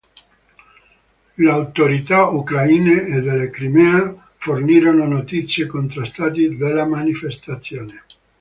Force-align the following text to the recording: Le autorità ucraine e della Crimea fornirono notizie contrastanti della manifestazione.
Le 1.35 1.51
autorità 1.51 2.25
ucraine 2.29 3.03
e 3.05 3.21
della 3.21 3.51
Crimea 3.51 4.29
fornirono 4.37 5.05
notizie 5.05 5.67
contrastanti 5.67 6.57
della 6.57 6.85
manifestazione. 6.87 8.03